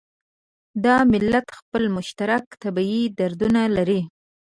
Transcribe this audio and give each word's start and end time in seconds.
دا 0.85 0.95
ملت 1.13 1.47
خپل 1.57 1.83
مشترک 1.97 2.43
طبعي 2.63 3.01
دردونه 3.17 3.61
لري. 3.75 4.01